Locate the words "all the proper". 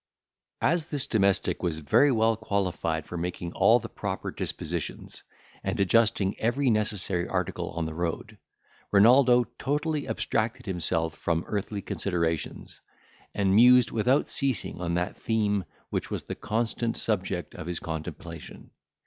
3.53-4.31